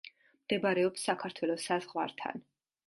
[0.45, 2.47] მდებარეობს საქართველოს საზღვართან.